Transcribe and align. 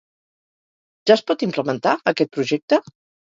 Ja 1.11 1.13
es 1.17 1.23
pot 1.31 1.45
implementar 1.49 1.93
aquest 2.13 2.33
projecte? 2.39 2.81